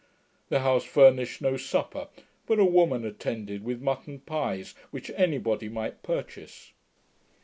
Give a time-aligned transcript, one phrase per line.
[0.49, 2.07] The house furnished no supper;
[2.47, 6.71] but a woman attended with mutton pies, which any body might purchase.